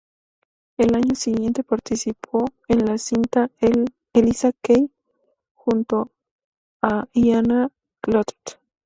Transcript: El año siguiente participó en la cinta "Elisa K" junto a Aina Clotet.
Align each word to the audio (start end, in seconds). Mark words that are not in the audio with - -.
El 0.79 0.95
año 0.95 1.13
siguiente 1.13 1.61
participó 1.63 2.45
en 2.67 2.85
la 2.87 2.97
cinta 2.97 3.51
"Elisa 4.15 4.51
K" 4.59 4.73
junto 5.53 6.09
a 6.81 7.05
Aina 7.13 7.69
Clotet. 8.01 8.59